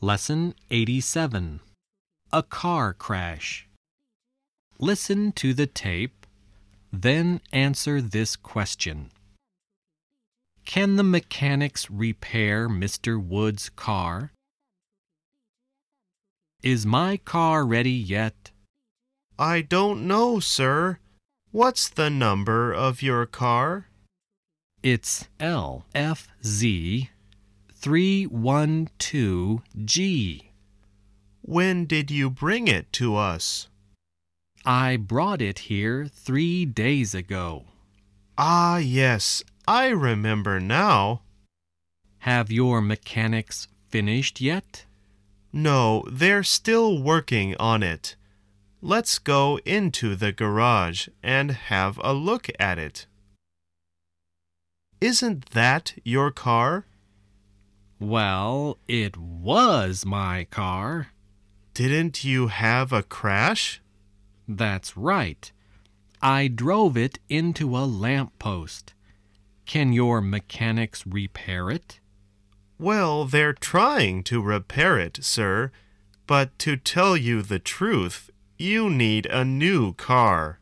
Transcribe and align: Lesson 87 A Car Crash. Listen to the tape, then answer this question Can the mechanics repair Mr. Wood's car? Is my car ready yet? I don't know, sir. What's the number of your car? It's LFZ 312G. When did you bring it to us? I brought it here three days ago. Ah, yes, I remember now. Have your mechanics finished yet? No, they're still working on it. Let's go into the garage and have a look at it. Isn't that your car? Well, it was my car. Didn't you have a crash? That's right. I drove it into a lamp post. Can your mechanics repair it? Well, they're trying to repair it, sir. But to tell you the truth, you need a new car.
Lesson 0.00 0.54
87 0.70 1.58
A 2.32 2.42
Car 2.44 2.94
Crash. 2.94 3.68
Listen 4.78 5.32
to 5.32 5.52
the 5.52 5.66
tape, 5.66 6.24
then 6.92 7.40
answer 7.50 8.00
this 8.00 8.36
question 8.36 9.10
Can 10.64 10.94
the 10.94 11.02
mechanics 11.02 11.90
repair 11.90 12.68
Mr. 12.68 13.20
Wood's 13.20 13.70
car? 13.70 14.30
Is 16.62 16.86
my 16.86 17.16
car 17.16 17.66
ready 17.66 17.90
yet? 17.90 18.52
I 19.36 19.62
don't 19.62 20.06
know, 20.06 20.38
sir. 20.38 21.00
What's 21.50 21.88
the 21.88 22.08
number 22.08 22.72
of 22.72 23.02
your 23.02 23.26
car? 23.26 23.88
It's 24.80 25.26
LFZ 25.40 27.08
312G. 27.80 30.42
When 31.42 31.86
did 31.86 32.10
you 32.10 32.28
bring 32.28 32.66
it 32.66 32.92
to 32.94 33.14
us? 33.14 33.68
I 34.64 34.96
brought 34.96 35.40
it 35.40 35.60
here 35.60 36.06
three 36.06 36.64
days 36.64 37.14
ago. 37.14 37.66
Ah, 38.36 38.78
yes, 38.78 39.44
I 39.66 39.88
remember 39.88 40.58
now. 40.58 41.22
Have 42.20 42.50
your 42.50 42.80
mechanics 42.80 43.68
finished 43.88 44.40
yet? 44.40 44.84
No, 45.52 46.04
they're 46.10 46.42
still 46.42 47.00
working 47.00 47.54
on 47.58 47.82
it. 47.82 48.16
Let's 48.82 49.18
go 49.18 49.58
into 49.64 50.16
the 50.16 50.32
garage 50.32 51.08
and 51.22 51.52
have 51.52 52.00
a 52.02 52.12
look 52.12 52.48
at 52.58 52.78
it. 52.78 53.06
Isn't 55.00 55.50
that 55.50 55.94
your 56.04 56.30
car? 56.30 56.86
Well, 58.00 58.78
it 58.86 59.16
was 59.16 60.06
my 60.06 60.44
car. 60.44 61.08
Didn't 61.74 62.24
you 62.24 62.46
have 62.46 62.92
a 62.92 63.02
crash? 63.02 63.80
That's 64.46 64.96
right. 64.96 65.50
I 66.22 66.48
drove 66.48 66.96
it 66.96 67.18
into 67.28 67.76
a 67.76 67.86
lamp 67.86 68.38
post. 68.38 68.94
Can 69.66 69.92
your 69.92 70.20
mechanics 70.20 71.06
repair 71.06 71.70
it? 71.70 72.00
Well, 72.78 73.24
they're 73.24 73.52
trying 73.52 74.22
to 74.24 74.40
repair 74.40 74.98
it, 74.98 75.22
sir. 75.22 75.72
But 76.26 76.56
to 76.60 76.76
tell 76.76 77.16
you 77.16 77.42
the 77.42 77.58
truth, 77.58 78.30
you 78.56 78.88
need 78.90 79.26
a 79.26 79.44
new 79.44 79.92
car. 79.94 80.60